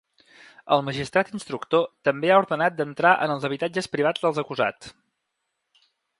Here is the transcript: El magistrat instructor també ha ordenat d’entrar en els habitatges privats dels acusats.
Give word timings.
El 0.77 0.79
magistrat 0.85 1.29
instructor 1.39 1.85
també 2.09 2.31
ha 2.31 2.39
ordenat 2.45 2.79
d’entrar 2.81 3.13
en 3.27 3.35
els 3.35 3.47
habitatges 3.51 3.93
privats 3.97 4.27
dels 4.27 4.41
acusats. 4.45 4.95